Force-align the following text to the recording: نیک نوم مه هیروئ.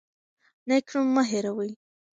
نیک 0.67 0.87
نوم 0.93 1.07
مه 1.13 1.23
هیروئ. 1.31 1.71